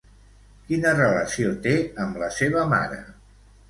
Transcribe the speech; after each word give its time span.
Quina 0.69 0.93
relació 0.95 1.53
té 1.69 1.77
amb 2.07 2.21
la 2.25 2.35
seva 2.43 2.69
mare? 2.77 3.03